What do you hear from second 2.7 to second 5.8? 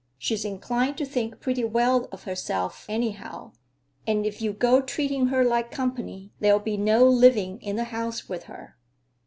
anyhow, and if you go treating her like